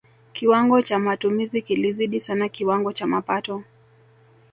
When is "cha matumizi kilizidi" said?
0.81-2.21